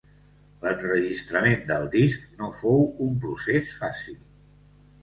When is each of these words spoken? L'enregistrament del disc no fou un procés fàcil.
L'enregistrament 0.63 1.61
del 1.73 1.85
disc 1.97 2.27
no 2.41 2.51
fou 2.63 2.83
un 3.11 3.17
procés 3.27 3.79
fàcil. 3.85 4.23